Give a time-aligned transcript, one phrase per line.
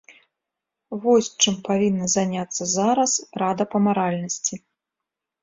[1.03, 3.11] Вось чым павінна заняцца зараз
[3.43, 4.55] рада па маральнасці!